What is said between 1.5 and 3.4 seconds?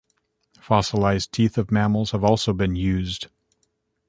of mammals have also been used.